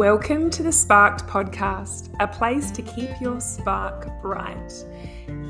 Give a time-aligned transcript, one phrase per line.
[0.00, 4.72] Welcome to the Sparked Podcast, a place to keep your spark bright.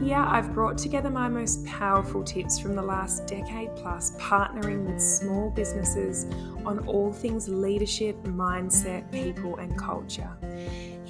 [0.03, 5.01] Here, I've brought together my most powerful tips from the last decade plus, partnering with
[5.01, 6.27] small businesses
[6.67, 10.37] on all things leadership, mindset, people, and culture.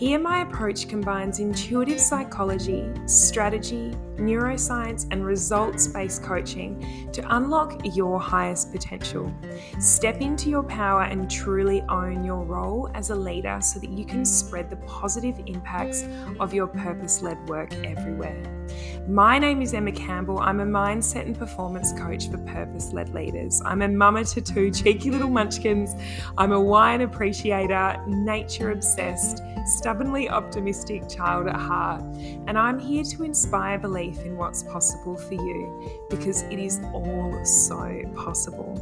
[0.01, 8.19] Here, my approach combines intuitive psychology, strategy, neuroscience, and results based coaching to unlock your
[8.19, 9.31] highest potential.
[9.79, 14.07] Step into your power and truly own your role as a leader so that you
[14.07, 16.07] can spread the positive impacts
[16.41, 18.60] of your purpose led work everywhere.
[19.09, 20.39] My name is Emma Campbell.
[20.39, 23.61] I'm a mindset and performance coach for purpose led leaders.
[23.65, 25.95] I'm a mama to two cheeky little munchkins.
[26.39, 32.03] I'm a wine appreciator, nature obsessed, stubbornly optimistic child at heart.
[32.47, 37.45] And I'm here to inspire belief in what's possible for you because it is all
[37.45, 38.79] so possible.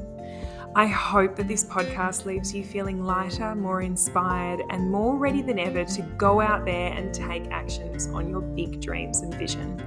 [0.79, 5.59] I hope that this podcast leaves you feeling lighter, more inspired, and more ready than
[5.59, 9.83] ever to go out there and take actions on your big dreams and vision.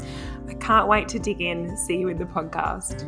[0.50, 1.78] I can't wait to dig in.
[1.78, 3.06] See you in the podcast.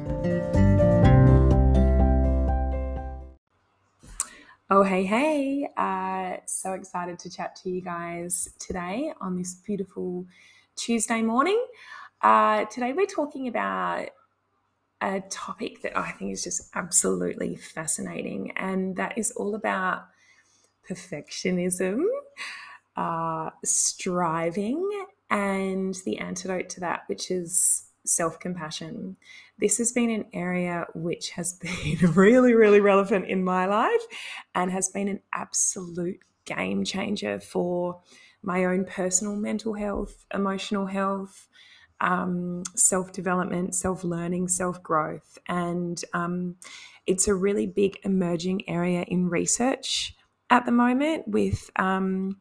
[4.70, 5.68] Oh, hey, hey.
[5.76, 10.26] Uh, so excited to chat to you guys today on this beautiful
[10.78, 11.62] Tuesday morning.
[12.22, 14.08] Uh, today, we're talking about
[15.04, 20.06] a topic that I think is just absolutely fascinating, and that is all about
[20.90, 22.04] perfectionism,
[22.96, 24.90] uh, striving,
[25.30, 29.18] and the antidote to that, which is self compassion.
[29.60, 34.02] This has been an area which has been really, really relevant in my life
[34.56, 38.00] and has been an absolute game changer for
[38.42, 41.48] my own personal mental health, emotional health,
[42.04, 45.38] um, self development, self learning, self growth.
[45.48, 46.58] And um,
[47.08, 50.16] it's a really big emerging area in research
[50.50, 51.72] at the moment with.
[51.78, 52.38] Um,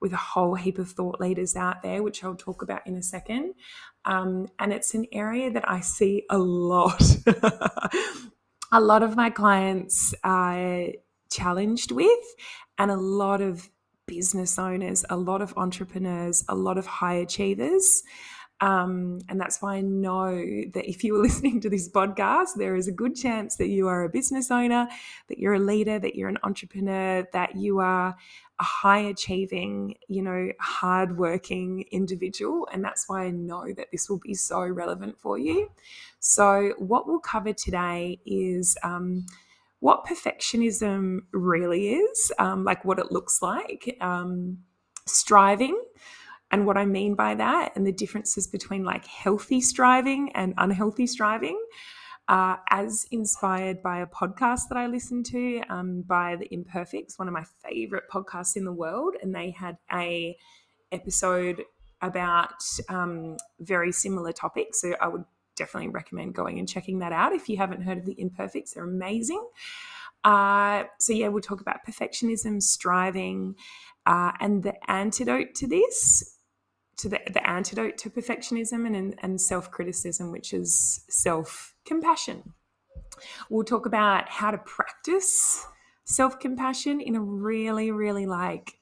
[0.00, 3.02] with a whole heap of thought leaders out there, which I'll talk about in a
[3.02, 3.54] second.
[4.04, 7.02] Um, and it's an area that I see a lot.
[8.72, 10.86] a lot of my clients are
[11.32, 12.24] challenged with,
[12.78, 13.68] and a lot of
[14.06, 18.02] business owners, a lot of entrepreneurs, a lot of high achievers.
[18.60, 22.76] Um, and that's why I know that if you are listening to this podcast, there
[22.76, 24.88] is a good chance that you are a business owner,
[25.28, 28.16] that you're a leader, that you're an entrepreneur, that you are
[28.60, 32.68] a high achieving, you know, hardworking individual.
[32.72, 35.70] And that's why I know that this will be so relevant for you.
[36.18, 39.26] So, what we'll cover today is um,
[39.78, 44.58] what perfectionism really is, um, like what it looks like, um,
[45.06, 45.80] striving
[46.50, 51.06] and what I mean by that, and the differences between like healthy striving and unhealthy
[51.06, 51.60] striving.
[52.28, 57.26] Uh, as inspired by a podcast that I listened to um, by the Imperfects, one
[57.26, 60.36] of my favorite podcasts in the world, and they had a
[60.92, 61.64] episode
[62.02, 64.80] about um, very similar topics.
[64.82, 65.24] So I would
[65.56, 68.74] definitely recommend going and checking that out if you haven't heard of the Imperfects.
[68.74, 69.44] They're amazing.
[70.22, 73.54] Uh, so yeah, we'll talk about perfectionism, striving,
[74.06, 76.37] uh, and the antidote to this
[76.98, 82.54] to the, the antidote to perfectionism and, and self criticism, which is self compassion.
[83.48, 85.66] We'll talk about how to practice
[86.04, 88.74] self compassion in a really, really like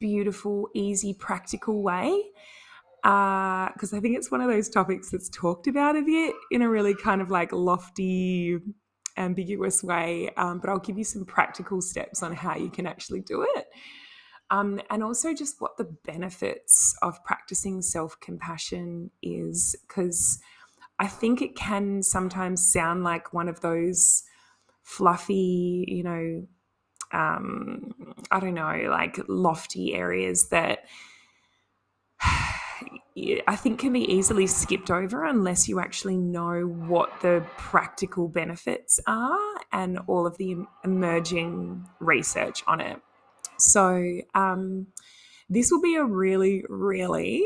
[0.00, 2.22] beautiful, easy, practical way.
[3.02, 6.62] Because uh, I think it's one of those topics that's talked about a bit in
[6.62, 8.58] a really kind of like lofty,
[9.16, 10.30] ambiguous way.
[10.36, 13.66] Um, but I'll give you some practical steps on how you can actually do it
[14.50, 20.38] um, and also just what the benefits of practicing self compassion is, because
[20.98, 24.22] I think it can sometimes sound like one of those
[24.82, 26.46] fluffy, you know,
[27.12, 30.84] um, I don't know, like lofty areas that
[33.46, 39.00] I think can be easily skipped over unless you actually know what the practical benefits
[39.06, 43.00] are and all of the emerging research on it.
[43.72, 44.88] So, um,
[45.48, 47.44] this will be a really, really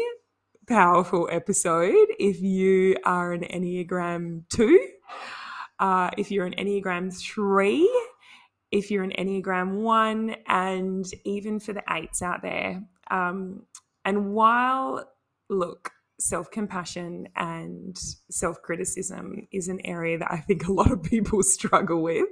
[0.66, 4.88] powerful episode if you are an Enneagram 2,
[5.80, 7.90] uh, if you're an Enneagram 3,
[8.70, 12.82] if you're an Enneagram 1, and even for the eights out there.
[13.10, 13.66] Um,
[14.04, 15.04] and while,
[15.48, 15.90] look,
[16.20, 17.98] self compassion and
[18.30, 22.28] self criticism is an area that I think a lot of people struggle with.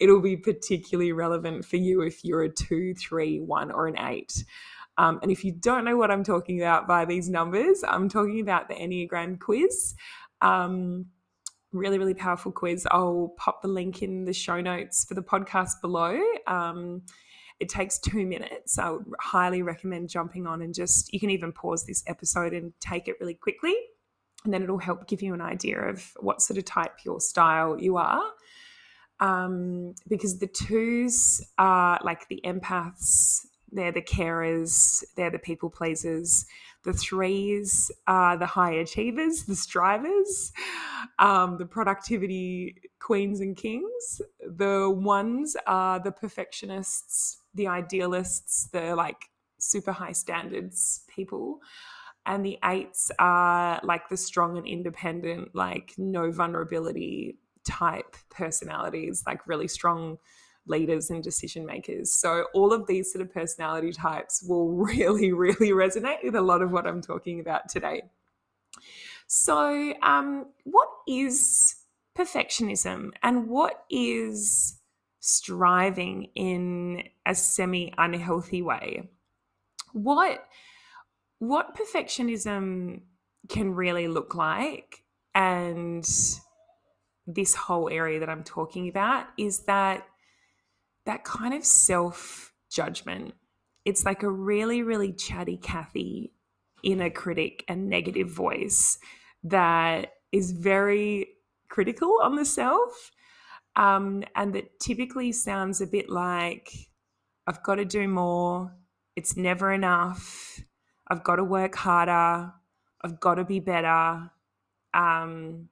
[0.00, 4.44] It'll be particularly relevant for you if you're a two, three, one, or an eight.
[4.98, 8.40] Um, and if you don't know what I'm talking about by these numbers, I'm talking
[8.40, 9.94] about the Enneagram quiz.
[10.42, 11.06] Um,
[11.72, 12.86] really, really powerful quiz.
[12.90, 16.20] I'll pop the link in the show notes for the podcast below.
[16.46, 17.02] Um,
[17.62, 18.76] It takes two minutes.
[18.76, 22.72] I would highly recommend jumping on and just, you can even pause this episode and
[22.80, 23.76] take it really quickly.
[24.44, 27.80] And then it'll help give you an idea of what sort of type your style
[27.80, 28.24] you are.
[29.20, 36.44] Um, because the twos are like the empaths, they're the carers, they're the people pleasers.
[36.84, 40.52] The threes are the high achievers, the strivers,
[41.20, 44.20] um, the productivity queens and kings.
[44.40, 49.28] The ones are the perfectionists, the idealists, the like
[49.58, 51.60] super high standards people.
[52.24, 59.46] And the eights are like the strong and independent, like no vulnerability type personalities, like
[59.48, 60.18] really strong
[60.66, 62.14] leaders and decision makers.
[62.14, 66.62] So, all of these sort of personality types will really, really resonate with a lot
[66.62, 68.02] of what I'm talking about today.
[69.26, 71.76] So, um, what is
[72.16, 74.78] perfectionism and what is
[75.22, 79.08] striving in a semi unhealthy way?
[79.92, 80.44] What
[81.38, 83.00] what perfectionism
[83.48, 85.02] can really look like
[85.34, 86.06] and
[87.26, 90.06] this whole area that I'm talking about is that
[91.06, 93.34] that kind of self judgment.
[93.84, 96.32] It's like a really, really chatty Cathy
[96.82, 98.98] inner critic and negative voice
[99.44, 101.28] that is very
[101.68, 103.10] critical on the self
[103.76, 106.70] um, and that typically sounds a bit like
[107.46, 108.74] I've got to do more,
[109.16, 110.60] it's never enough,
[111.08, 112.52] I've got to work harder,
[113.02, 114.30] I've got to be better.
[114.94, 115.68] Um,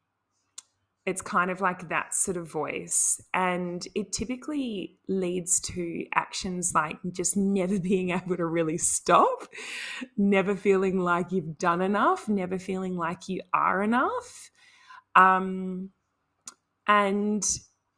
[1.07, 3.21] it's kind of like that sort of voice.
[3.33, 9.49] And it typically leads to actions like just never being able to really stop,
[10.17, 14.51] never feeling like you've done enough, never feeling like you are enough.
[15.17, 15.91] Um,
[16.87, 17.45] and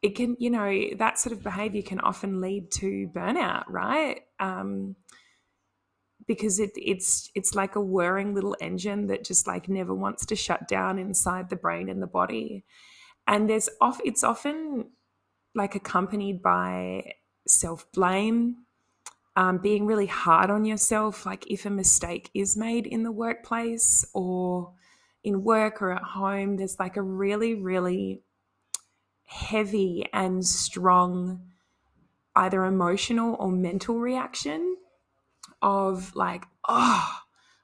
[0.03, 4.19] it can, you know, that sort of behavior can often lead to burnout, right?
[4.39, 4.97] Um,
[6.27, 10.35] because it, it's it's like a whirring little engine that just like never wants to
[10.35, 12.63] shut down inside the brain and the body
[13.27, 14.85] and there's off it's often
[15.55, 17.03] like accompanied by
[17.47, 18.55] self blame
[19.35, 24.05] um, being really hard on yourself like if a mistake is made in the workplace
[24.13, 24.73] or
[25.23, 28.21] in work or at home there's like a really really
[29.33, 31.41] heavy and strong
[32.35, 34.77] either emotional or mental reaction
[35.61, 37.09] of like oh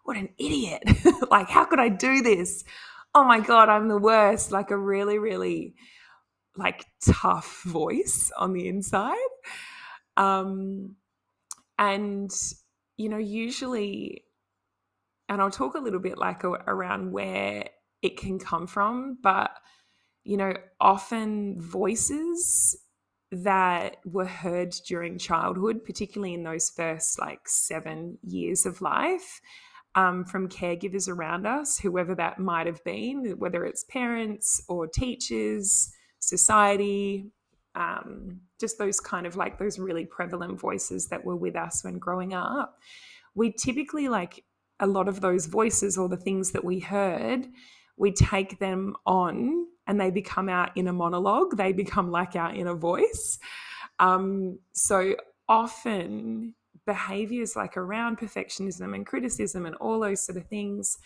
[0.04, 0.84] what an idiot.
[1.30, 2.64] Like how could i do this?
[3.14, 4.52] Oh my god i'm the worst.
[4.52, 5.76] Like a really really
[6.58, 9.16] like tough voice on the inside.
[10.18, 10.96] Um
[11.78, 12.32] and
[12.98, 14.24] you know usually
[15.30, 17.70] and i'll talk a little bit like around where
[18.02, 19.52] it can come from but
[20.24, 22.78] you know often voices
[23.32, 29.40] that were heard during childhood particularly in those first like 7 years of life
[29.96, 35.92] um, from caregivers around us, whoever that might have been, whether it's parents or teachers,
[36.20, 37.26] society,
[37.76, 41.98] um, just those kind of like those really prevalent voices that were with us when
[41.98, 42.78] growing up.
[43.36, 44.44] We typically like
[44.80, 47.48] a lot of those voices or the things that we heard,
[47.98, 51.58] we take them on and they become our inner monologue.
[51.58, 53.40] They become like our inner voice.
[53.98, 55.16] Um, so
[55.50, 56.54] often
[56.86, 60.98] behaviors like around perfectionism and criticism and all those sort of things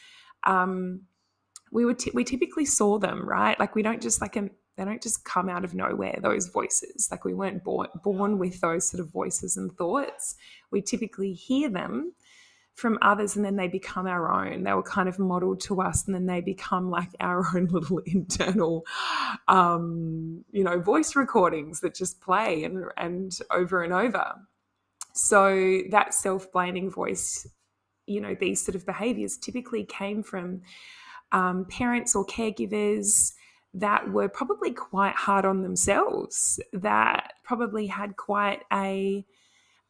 [0.43, 1.01] um,
[1.71, 4.85] we would t- we typically saw them right like we don't just like um, they
[4.85, 8.89] don't just come out of nowhere those voices like we weren't born born with those
[8.89, 10.35] sort of voices and thoughts
[10.71, 12.13] we typically hear them
[12.75, 14.63] from others and then they become our own.
[14.63, 17.99] They were kind of modeled to us and then they become like our own little
[18.05, 18.85] internal
[19.47, 24.35] um, you know voice recordings that just play and and over and over.
[25.13, 27.47] So that self blaming voice,
[28.07, 30.61] you know, these sort of behaviors typically came from
[31.31, 33.33] um, parents or caregivers
[33.75, 39.25] that were probably quite hard on themselves, that probably had quite a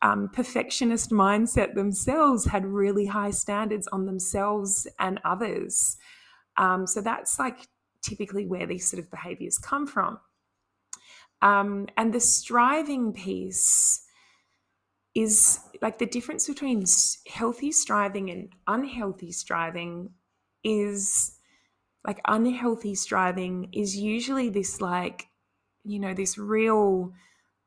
[0.03, 5.95] um, perfectionist mindset themselves, had really high standards on themselves and others.
[6.57, 7.67] Um, so that's like
[8.03, 10.19] typically where these sort of behaviors come from.
[11.41, 14.03] Um, and the striving piece
[15.15, 16.83] is like the difference between
[17.27, 20.09] healthy striving and unhealthy striving
[20.63, 21.37] is
[22.05, 25.27] like unhealthy striving is usually this like
[25.83, 27.11] you know this real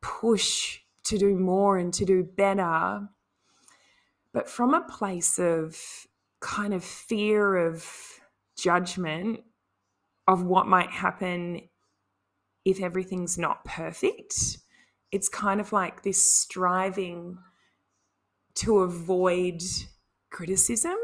[0.02, 3.08] push to do more and to do better.
[4.32, 5.78] But from a place of
[6.40, 7.88] kind of fear of
[8.56, 9.40] judgment
[10.28, 11.62] of what might happen
[12.64, 14.58] if everything's not perfect
[15.12, 17.38] it's kind of like this striving
[18.54, 19.62] to avoid
[20.30, 20.96] criticism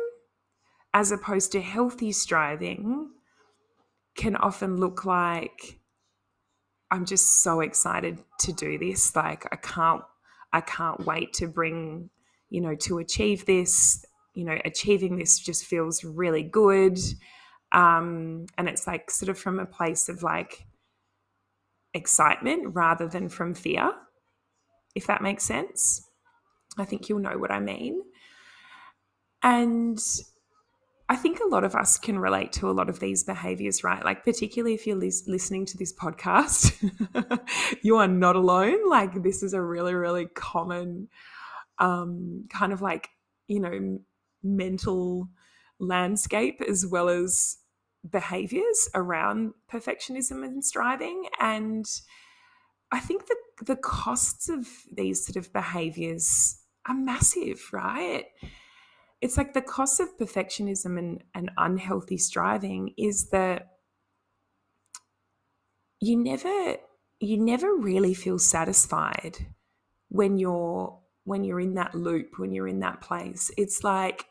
[0.95, 3.11] as opposed to healthy striving
[4.15, 5.79] can often look like
[6.93, 9.17] I'm just so excited to do this.
[9.17, 10.03] Like I can't
[10.53, 12.11] I can't wait to bring
[12.51, 14.05] you know to achieve this.
[14.35, 16.99] You know achieving this just feels really good.
[17.73, 20.67] Um and it's like sort of from a place of like
[21.95, 23.93] excitement rather than from fear
[24.95, 26.07] if that makes sense.
[26.77, 28.03] I think you'll know what I mean.
[29.43, 29.99] And
[31.09, 34.05] I think a lot of us can relate to a lot of these behaviors, right?
[34.05, 36.73] Like, particularly if you're lis- listening to this podcast,
[37.83, 38.89] you are not alone.
[38.89, 41.09] Like, this is a really, really common
[41.79, 43.11] um, kind of like,
[43.49, 43.99] you know,
[44.43, 45.29] mental
[45.79, 47.59] landscape as well as
[48.09, 51.27] behaviors around perfectionism and striving.
[51.39, 51.85] And
[52.91, 58.27] I think that the costs of these sort of behaviors are massive, right?
[59.23, 63.69] It's like the cost of perfectionism and, and unhealthy striving is that
[66.01, 66.77] you never
[67.21, 69.47] you never really feel satisfied
[70.09, 73.53] when you're when you're in that loop when you're in that place.
[73.57, 74.27] It's like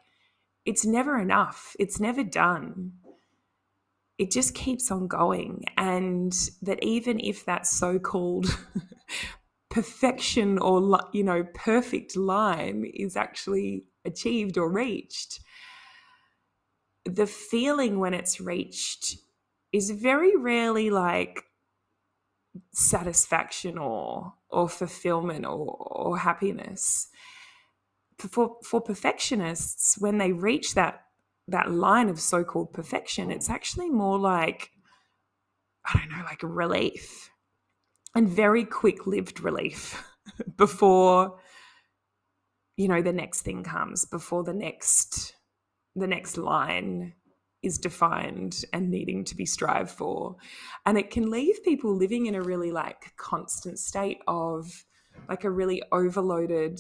[0.65, 1.74] it's never enough.
[1.79, 2.91] It's never done.
[4.17, 5.63] It just keeps on going.
[5.77, 8.45] And that even if that so-called
[9.71, 15.39] perfection or you know perfect line is actually achieved or reached,
[17.05, 19.17] the feeling when it's reached
[19.72, 21.43] is very rarely like
[22.74, 27.08] satisfaction or or fulfillment or, or happiness.
[28.17, 31.05] For for perfectionists, when they reach that
[31.48, 34.72] that line of so-called perfection, it's actually more like
[35.86, 37.31] I don't know, like relief
[38.13, 40.03] and very quick lived relief
[40.58, 41.39] before
[42.81, 45.35] you know the next thing comes before the next
[45.95, 47.13] the next line
[47.61, 50.35] is defined and needing to be strived for.
[50.88, 54.65] And it can leave people living in a really like constant state of
[55.29, 56.79] like a really overloaded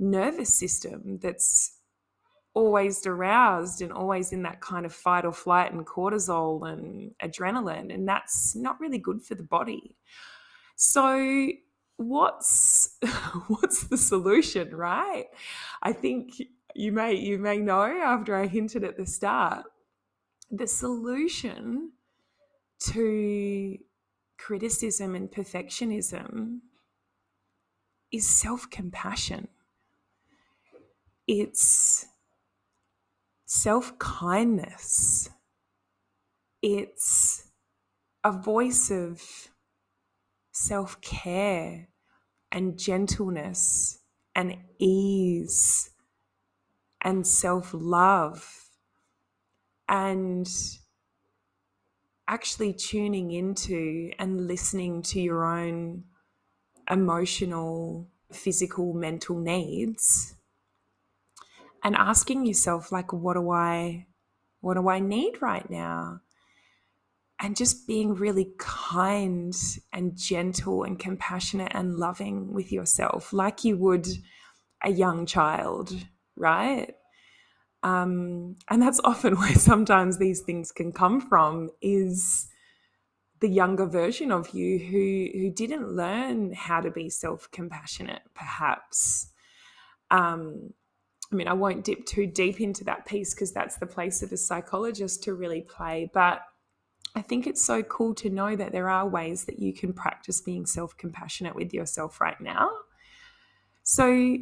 [0.00, 1.78] nervous system that's
[2.52, 7.94] always aroused and always in that kind of fight or flight and cortisol and adrenaline
[7.94, 9.96] and that's not really good for the body.
[10.74, 11.52] So
[11.96, 12.98] what's
[13.48, 15.26] what's the solution, right?
[15.82, 16.34] I think
[16.74, 19.66] you may you may know after I hinted at the start,
[20.50, 21.92] the solution
[22.80, 23.78] to
[24.38, 26.58] criticism and perfectionism
[28.10, 29.48] is self-compassion.
[31.26, 32.06] It's
[33.46, 35.30] self-kindness.
[36.60, 37.48] It's
[38.24, 39.51] a voice of
[40.66, 41.88] self care
[42.50, 43.98] and gentleness
[44.34, 45.90] and ease
[47.00, 48.70] and self love
[49.88, 50.48] and
[52.28, 56.04] actually tuning into and listening to your own
[56.90, 60.34] emotional, physical, mental needs
[61.82, 64.06] and asking yourself like what do I
[64.60, 66.20] what do I need right now?
[67.42, 69.52] And just being really kind
[69.92, 74.06] and gentle and compassionate and loving with yourself, like you would
[74.84, 75.92] a young child,
[76.36, 76.94] right?
[77.82, 82.46] Um, and that's often where sometimes these things can come from is
[83.40, 89.32] the younger version of you who who didn't learn how to be self-compassionate perhaps
[90.12, 90.72] um,
[91.32, 94.30] i mean i won't dip too deep into that piece because that's the place of
[94.30, 96.42] a psychologist to really play but
[97.14, 100.40] I think it's so cool to know that there are ways that you can practice
[100.40, 102.70] being self compassionate with yourself right now.
[103.82, 104.38] So,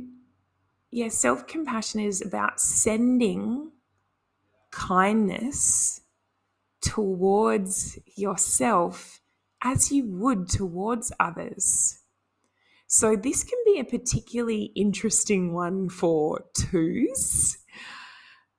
[0.90, 3.72] yeah, self compassion is about sending
[4.70, 6.02] kindness
[6.80, 9.20] towards yourself
[9.62, 11.98] as you would towards others.
[12.86, 17.58] So, this can be a particularly interesting one for twos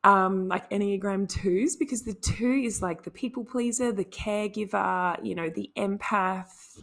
[0.03, 5.35] um, like Enneagram twos, because the two is like the people pleaser, the caregiver, you
[5.35, 6.81] know, the empath.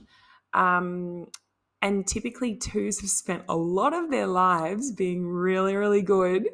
[0.54, 1.26] Um,
[1.82, 6.48] and typically, twos have spent a lot of their lives being really, really good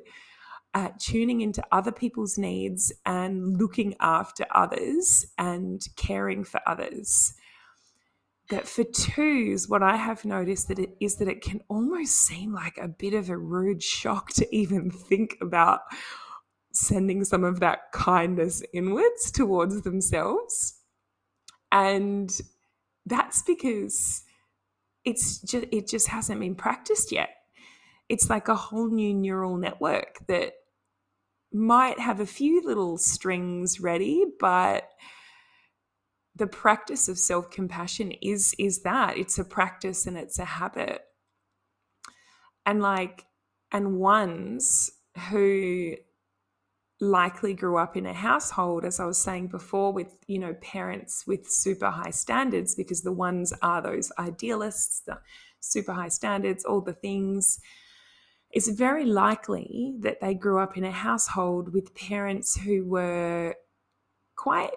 [0.74, 7.34] at tuning into other people's needs and looking after others and caring for others.
[8.50, 12.52] That for twos, what I have noticed that it is that it can almost seem
[12.52, 15.80] like a bit of a rude shock to even think about
[16.74, 20.74] sending some of that kindness inwards towards themselves.
[21.72, 22.30] And
[23.06, 24.22] that's because
[25.04, 27.30] it's just it just hasn't been practiced yet.
[28.08, 30.54] it's like a whole new neural network that
[31.52, 34.88] might have a few little strings ready, but
[36.36, 41.02] the practice of self-compassion is is that it's a practice and it's a habit
[42.66, 43.24] and like
[43.72, 44.90] and ones
[45.30, 45.94] who
[47.00, 51.24] likely grew up in a household as i was saying before with you know parents
[51.26, 55.18] with super high standards because the ones are those idealists the
[55.64, 57.58] super high standards all the things.
[58.50, 63.56] It's very likely that they grew up in a household with parents who were
[64.36, 64.70] quite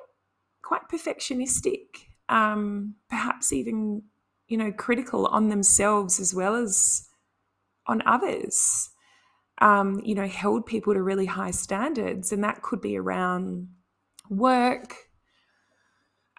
[0.64, 4.04] quite perfectionistic um, perhaps even
[4.48, 7.08] you know critical on themselves as well as
[7.86, 8.90] on others
[9.60, 12.32] um, you know, held people to really high standards.
[12.32, 13.70] And that could be around
[14.30, 14.96] work.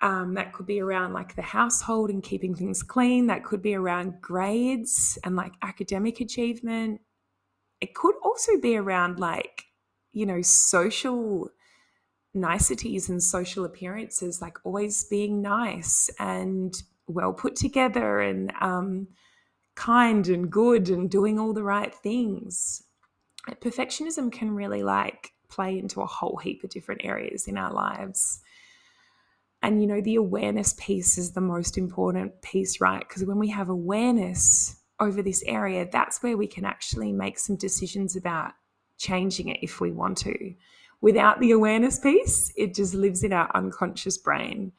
[0.01, 3.27] Um, that could be around like the household and keeping things clean.
[3.27, 7.01] That could be around grades and like academic achievement.
[7.81, 9.65] It could also be around like,
[10.13, 11.51] you know, social
[12.33, 19.09] niceties and social appearances, like always being nice and well put together and um,
[19.75, 22.85] kind and good and doing all the right things
[23.61, 28.41] perfectionism can really like play into a whole heap of different areas in our lives.
[29.63, 33.01] And, you know, the awareness piece is the most important piece, right?
[33.01, 37.57] Because when we have awareness over this area, that's where we can actually make some
[37.57, 38.53] decisions about
[38.99, 40.55] changing it if we want to.
[41.01, 44.73] Without the awareness piece, it just lives in our unconscious brain.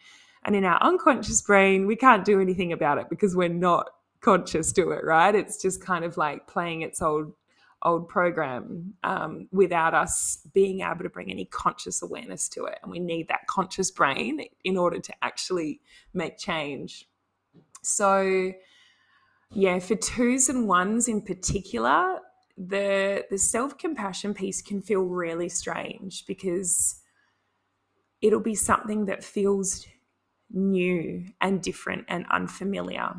[0.43, 3.89] And in our unconscious brain, we can't do anything about it because we're not
[4.21, 5.33] conscious to it, right?
[5.33, 7.33] It's just kind of like playing its old
[7.83, 12.79] old program um, without us being able to bring any conscious awareness to it.
[12.81, 15.81] And we need that conscious brain in order to actually
[16.13, 17.07] make change.
[17.81, 18.51] So,
[19.51, 22.19] yeah, for twos and ones in particular,
[22.57, 27.01] the the self compassion piece can feel really strange because
[28.21, 29.87] it'll be something that feels
[30.51, 33.13] new and different and unfamiliar.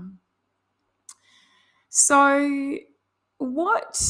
[1.89, 2.77] So,
[3.39, 4.01] what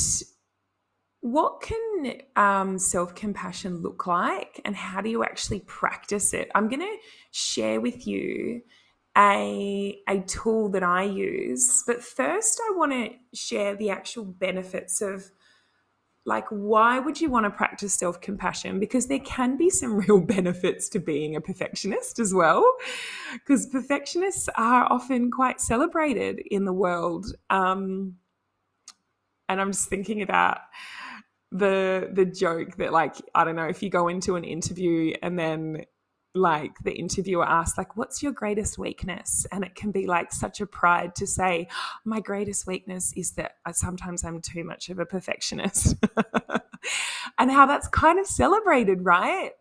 [1.20, 6.50] what can um, self compassion look like, and how do you actually practice it?
[6.54, 6.96] I'm going to
[7.30, 8.62] share with you
[9.16, 15.02] a, a tool that I use, but first, I want to share the actual benefits
[15.02, 15.30] of
[16.26, 20.88] like why would you want to practice self-compassion because there can be some real benefits
[20.90, 22.64] to being a perfectionist as well
[23.32, 28.16] because perfectionists are often quite celebrated in the world um,
[29.48, 30.58] and i'm just thinking about
[31.52, 35.38] the the joke that like I don't know if you go into an interview and
[35.38, 35.84] then
[36.32, 39.46] like the interviewer asks like what's your greatest weakness?
[39.50, 41.66] And it can be like such a pride to say
[42.04, 45.96] my greatest weakness is that I, sometimes i'm too much of a perfectionist.
[47.38, 49.52] And how that's kind of celebrated right?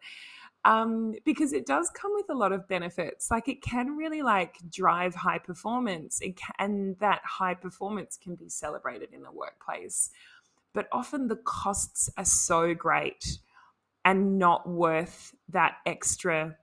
[0.66, 3.32] Um, because it does come with a lot of benefits.
[3.32, 6.20] Like it can really like drive high performance.
[6.20, 10.10] Can, and that high performance can be celebrated in the workplace
[10.74, 13.40] but often the costs are so great
[14.06, 16.56] and not worth that extra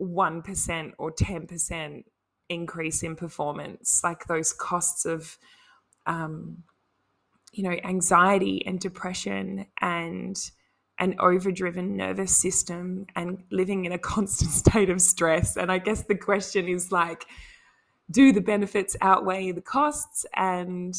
[0.00, 2.04] 1% or 10%
[2.48, 4.00] increase in performance.
[4.02, 5.38] Like those costs of
[6.06, 6.62] um,
[7.52, 10.36] you know anxiety and depression and
[10.98, 15.56] an overdriven nervous system and living in a constant state of stress.
[15.56, 17.26] And i guess the question is like
[18.10, 20.26] do the benefits outweigh the costs?
[20.36, 20.94] And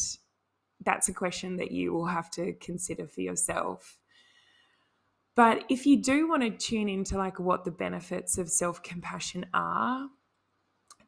[0.83, 3.99] that's a question that you will have to consider for yourself.
[5.35, 10.07] But if you do want to tune into like what the benefits of self-compassion are,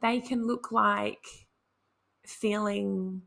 [0.02, 1.26] they can look like
[2.26, 3.22] feeling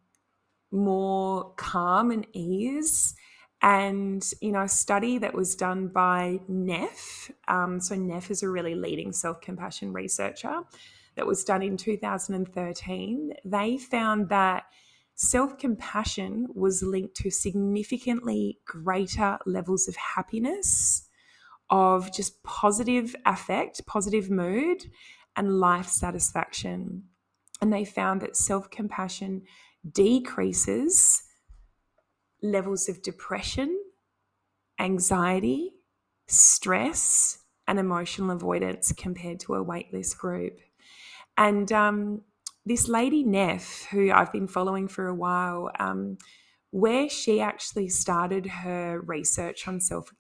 [0.70, 3.14] more calm and ease.
[3.62, 8.48] And, you know, a study that was done by Neff, um, so Neff is a
[8.48, 10.62] really leading self compassion researcher,
[11.16, 13.34] that was done in 2013.
[13.44, 14.64] They found that
[15.20, 21.06] self compassion was linked to significantly greater levels of happiness,
[21.68, 24.84] of just positive affect, positive mood,
[25.36, 27.04] and life satisfaction.
[27.60, 29.42] And they found that self compassion
[29.92, 31.22] decreases
[32.42, 33.78] levels of depression,
[34.78, 35.74] anxiety,
[36.28, 40.60] stress, and emotional avoidance compared to a waitlist group.
[41.36, 42.22] And um,
[42.70, 46.18] this lady Neff, who I've been following for a while, um,
[46.70, 50.14] where she actually started her research on self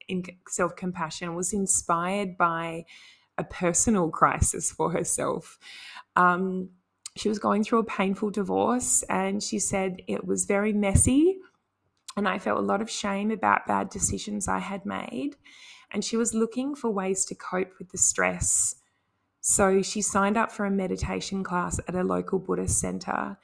[0.48, 2.86] self compassion was inspired by
[3.38, 5.60] a personal crisis for herself.
[6.16, 6.70] Um,
[7.16, 11.38] she was going through a painful divorce, and she said it was very messy.
[12.16, 15.36] and I felt a lot of shame about bad decisions I had made.
[15.92, 18.74] And she was looking for ways to cope with the stress.
[19.40, 23.38] So she signed up for a meditation class at a local Buddhist center.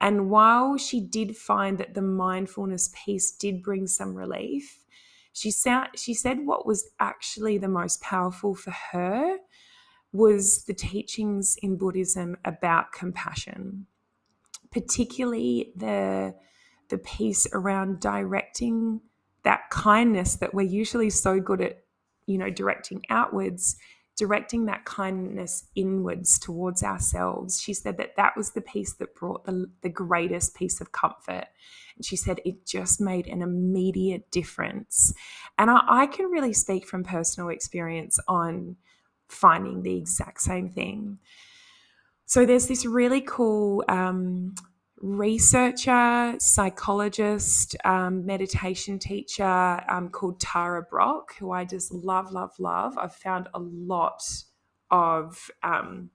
[0.00, 4.80] And while she did find that the mindfulness piece did bring some relief,
[5.32, 9.38] she, sa- she said what was actually the most powerful for her
[10.12, 13.86] was the teachings in Buddhism about compassion,
[14.70, 16.34] particularly the
[16.88, 19.00] the piece around directing
[19.44, 21.78] that kindness that we're usually so good at,
[22.26, 23.76] you know, directing outwards,
[24.16, 27.60] directing that kindness inwards towards ourselves.
[27.60, 31.46] She said that that was the piece that brought the, the greatest piece of comfort.
[31.96, 35.14] And she said it just made an immediate difference.
[35.58, 38.76] And I, I can really speak from personal experience on
[39.28, 41.18] finding the exact same thing.
[42.26, 44.54] So there's this really cool um,
[45.02, 52.96] researcher, psychologist, um, meditation teacher um, called Tara Brach, who I just love, love, love.
[52.96, 54.22] I've found a lot
[54.90, 56.10] of um,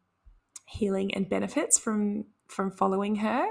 [0.65, 3.45] healing and benefits from from following her.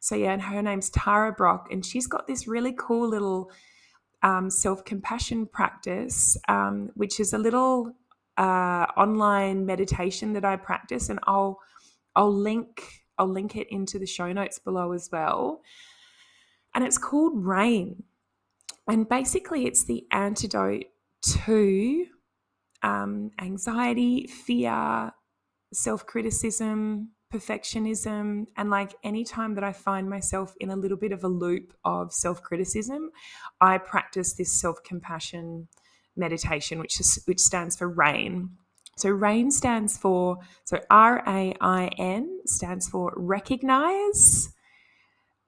[0.00, 3.52] So yeah, and her name's Tara Brach, and she's got this really cool little
[4.24, 7.92] um, self compassion practice, um, which is a little
[8.36, 11.60] uh, online meditation that I practice, and I'll
[12.16, 15.60] I'll link I'll link it into the show notes below as well.
[16.74, 18.04] And it's called Rain.
[18.88, 20.84] And basically, it's the antidote
[21.44, 22.06] to
[22.82, 25.12] um, anxiety, fear,
[25.70, 28.46] self criticism, perfectionism.
[28.56, 32.14] And like anytime that I find myself in a little bit of a loop of
[32.14, 33.10] self criticism,
[33.60, 35.68] I practice this self compassion
[36.16, 38.56] meditation, which is which stands for RAIN.
[39.00, 44.50] So RAIN stands for, so R A I N stands for recognize,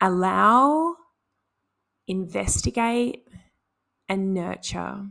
[0.00, 0.96] allow,
[2.06, 3.28] investigate,
[4.08, 5.06] and nurture.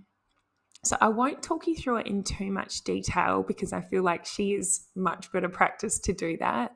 [0.83, 4.25] So I won't talk you through it in too much detail because I feel like
[4.25, 6.73] she is much better practice to do that.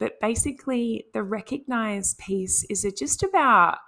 [0.00, 3.78] But basically, the recognize piece is just about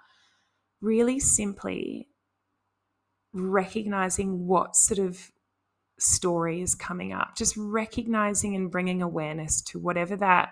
[0.81, 2.09] really simply
[3.33, 5.33] recognizing what sort of
[5.99, 10.51] story is coming up, just recognizing and bringing awareness to whatever that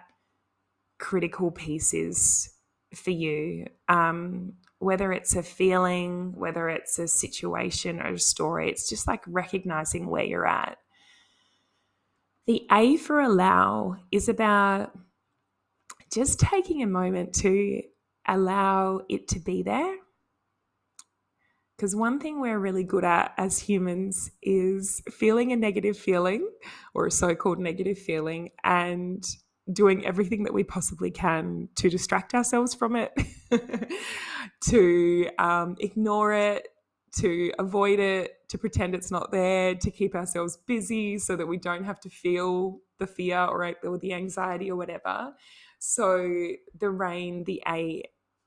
[0.99, 2.51] critical piece is
[2.95, 3.67] for you.
[3.89, 9.23] Um, whether it's a feeling, whether it's a situation or a story, it's just like
[9.27, 10.79] recognizing where you're at.
[12.47, 14.97] The A for allow is about
[16.13, 17.83] just taking a moment to
[18.27, 19.97] allow it to be there
[21.77, 26.49] because one thing we're really good at as humans is feeling a negative feeling
[26.95, 29.25] or a so called negative feeling and
[29.73, 33.13] doing everything that we possibly can to distract ourselves from it,
[34.69, 36.69] to um, ignore it,
[37.17, 41.57] to avoid it, to pretend it's not there, to keep ourselves busy so that we
[41.57, 45.33] don't have to feel the fear or, or the anxiety or whatever.
[45.79, 48.05] So the rain, the A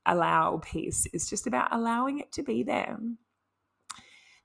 [0.07, 2.97] allow piece is just about allowing it to be there.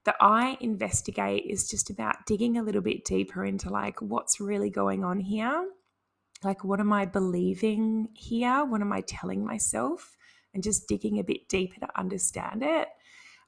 [0.05, 4.71] The I investigate is just about digging a little bit deeper into like what's really
[4.71, 5.69] going on here.
[6.43, 8.65] Like, what am I believing here?
[8.65, 10.17] What am I telling myself?
[10.55, 12.89] And just digging a bit deeper to understand it.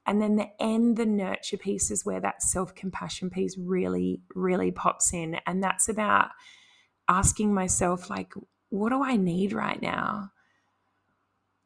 [0.07, 4.71] And then the end, the nurture piece is where that self compassion piece really, really
[4.71, 5.39] pops in.
[5.47, 6.29] And that's about
[7.09, 8.33] asking myself, like,
[8.69, 10.31] what do I need right now?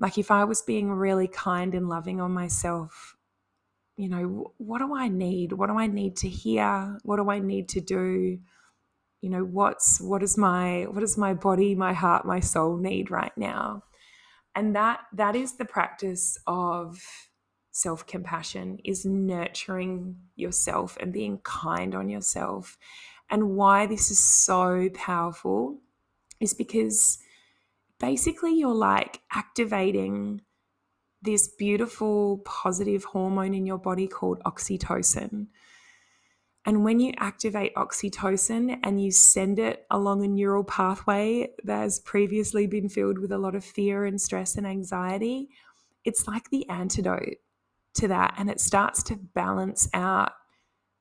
[0.00, 3.16] Like, if I was being really kind and loving on myself,
[3.96, 5.52] you know, what do I need?
[5.52, 6.98] What do I need to hear?
[7.02, 8.38] What do I need to do?
[9.20, 13.10] You know, what's what is my what does my body, my heart, my soul need
[13.10, 13.82] right now?
[14.54, 17.00] And that that is the practice of
[17.72, 22.78] self-compassion is nurturing yourself and being kind on yourself.
[23.30, 25.80] And why this is so powerful
[26.40, 27.18] is because
[28.00, 30.42] basically you're like activating
[31.22, 35.48] this beautiful positive hormone in your body called oxytocin.
[36.64, 41.98] And when you activate oxytocin and you send it along a neural pathway that has
[41.98, 45.48] previously been filled with a lot of fear and stress and anxiety,
[46.04, 47.38] it's like the antidote
[47.94, 48.34] to that.
[48.36, 50.32] And it starts to balance out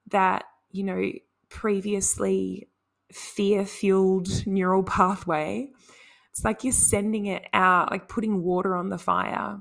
[0.10, 1.12] that, you know,
[1.50, 2.70] previously
[3.12, 5.70] fear fueled neural pathway.
[6.38, 9.60] It's like you're sending it out, like putting water on the fire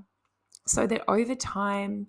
[0.66, 2.08] so that over time,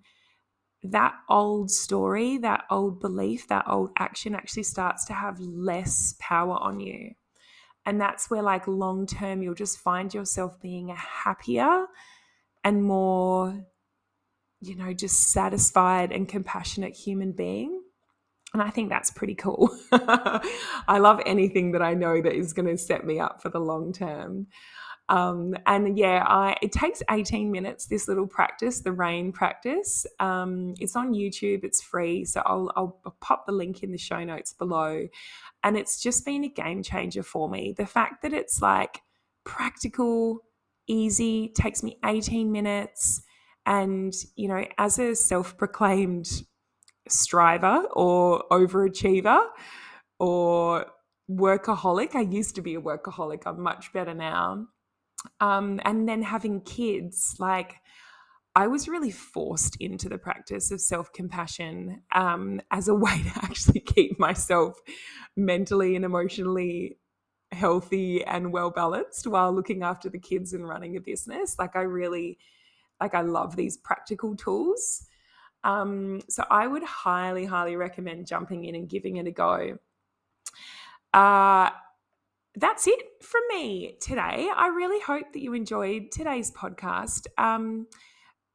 [0.84, 6.58] that old story, that old belief, that old action actually starts to have less power
[6.58, 7.12] on you.
[7.86, 11.86] And that's where, like, long term, you'll just find yourself being a happier
[12.62, 13.66] and more
[14.60, 17.77] you know, just satisfied and compassionate human being.
[18.54, 19.70] And I think that's pretty cool.
[19.92, 23.60] I love anything that I know that is going to set me up for the
[23.60, 24.48] long term.
[25.10, 30.06] Um, and yeah, I it takes 18 minutes, this little practice, the rain practice.
[30.20, 32.26] Um, it's on YouTube, it's free.
[32.26, 35.08] So I'll, I'll pop the link in the show notes below.
[35.64, 37.74] And it's just been a game changer for me.
[37.78, 39.02] The fact that it's like
[39.46, 40.44] practical,
[40.88, 43.22] easy, takes me 18 minutes.
[43.66, 46.28] And, you know, as a self proclaimed
[47.12, 49.46] striver or overachiever
[50.20, 50.88] or
[51.30, 54.67] workaholic, I used to be a workaholic, I'm much better now.
[55.39, 57.76] Um, and then having kids, like,
[58.56, 63.32] I was really forced into the practice of self compassion um, as a way to
[63.43, 64.80] actually keep myself
[65.36, 66.98] mentally and emotionally
[67.52, 71.58] healthy and well balanced while looking after the kids and running a business.
[71.60, 72.38] Like, I really
[73.00, 75.06] like I love these practical tools.
[75.63, 79.78] Um, so I would highly, highly recommend jumping in and giving it a go.
[81.13, 81.70] Uh,
[82.56, 84.50] that's it from me today.
[84.56, 87.28] I really hope that you enjoyed today's podcast.
[87.38, 87.88] Um,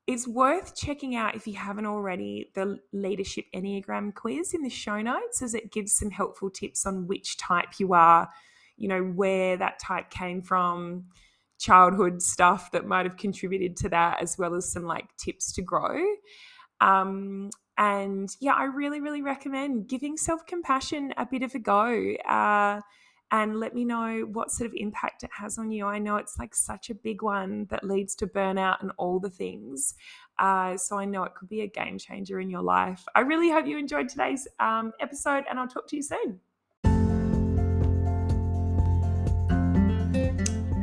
[0.06, 5.00] it's worth checking out if you haven't already the leadership enneagram quiz in the show
[5.00, 8.28] notes as it gives some helpful tips on which type you are
[8.76, 11.04] you know where that type came from
[11.62, 15.62] childhood stuff that might have contributed to that, as well as some like tips to
[15.62, 15.96] grow.
[16.82, 22.14] Um, and yeah, I really, really recommend giving self compassion a bit of a go.
[22.28, 22.80] Uh,
[23.32, 25.86] and let me know what sort of impact it has on you.
[25.86, 29.30] I know it's like such a big one that leads to burnout and all the
[29.30, 29.94] things.
[30.38, 33.02] Uh, so I know it could be a game changer in your life.
[33.14, 36.40] I really hope you enjoyed today's um, episode, and I'll talk to you soon.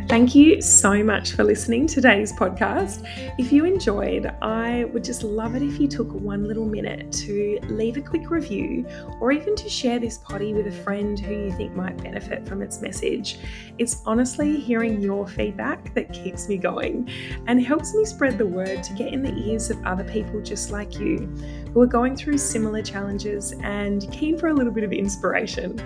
[0.10, 3.08] Thank you so much for listening to today's podcast.
[3.38, 7.60] If you enjoyed, I would just love it if you took one little minute to
[7.70, 8.88] leave a quick review
[9.22, 12.64] or even to share this potty with a friend who you think might benefit from
[12.64, 13.38] its message.
[13.78, 17.08] It's honestly hearing your feedback that keeps me going
[17.46, 20.72] and helps me spread the word to get in the ears of other people just
[20.72, 21.32] like you
[21.74, 25.82] who are going through similar challenges and keen for a little bit of inspiration.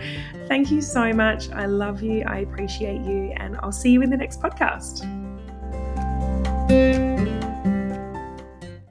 [0.47, 1.49] Thank you so much.
[1.51, 2.23] I love you.
[2.27, 3.33] I appreciate you.
[3.37, 5.03] And I'll see you in the next podcast.